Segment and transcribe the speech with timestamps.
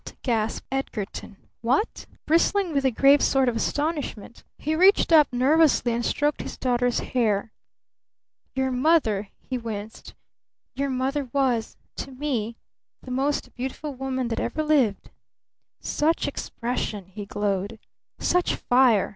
[0.23, 1.37] gasped Edgarton.
[1.61, 6.57] "What?" Bristling with a grave sort of astonishment he reached up nervously and stroked his
[6.57, 7.53] daughter's hair.
[8.55, 10.15] "Your mother," he winced.
[10.73, 12.57] "Your mother was to me
[13.03, 15.11] the most beautiful woman that ever lived!
[15.81, 17.77] Such expression!" he glowed.
[18.17, 19.09] "Such fire!